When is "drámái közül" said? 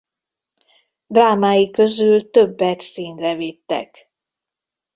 1.07-2.29